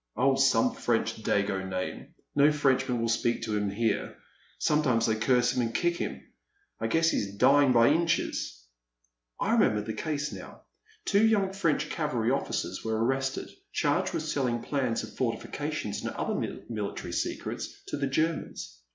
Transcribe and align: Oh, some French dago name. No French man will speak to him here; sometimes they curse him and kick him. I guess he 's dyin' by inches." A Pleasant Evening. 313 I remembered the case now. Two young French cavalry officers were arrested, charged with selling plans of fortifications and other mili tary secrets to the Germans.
Oh, 0.17 0.35
some 0.35 0.73
French 0.73 1.21
dago 1.21 1.63
name. 1.63 2.15
No 2.33 2.51
French 2.51 2.89
man 2.89 2.99
will 3.01 3.07
speak 3.07 3.43
to 3.43 3.55
him 3.55 3.69
here; 3.69 4.17
sometimes 4.57 5.05
they 5.05 5.13
curse 5.13 5.55
him 5.55 5.61
and 5.61 5.75
kick 5.75 5.95
him. 5.97 6.23
I 6.79 6.87
guess 6.87 7.11
he 7.11 7.19
's 7.19 7.35
dyin' 7.35 7.71
by 7.71 7.89
inches." 7.89 8.65
A 9.39 9.43
Pleasant 9.45 9.61
Evening. 9.61 9.75
313 9.85 9.85
I 9.85 9.85
remembered 9.85 9.85
the 9.85 10.01
case 10.01 10.33
now. 10.33 10.61
Two 11.05 11.23
young 11.23 11.53
French 11.53 11.91
cavalry 11.91 12.31
officers 12.31 12.83
were 12.83 12.97
arrested, 13.05 13.51
charged 13.73 14.11
with 14.11 14.23
selling 14.27 14.63
plans 14.63 15.03
of 15.03 15.15
fortifications 15.15 16.01
and 16.01 16.09
other 16.15 16.33
mili 16.33 16.95
tary 16.95 17.13
secrets 17.13 17.79
to 17.89 17.97
the 17.97 18.07
Germans. 18.07 18.79